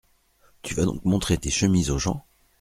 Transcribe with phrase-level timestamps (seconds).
[0.63, 2.25] Tu vas donc montrer tes chemises aux gens?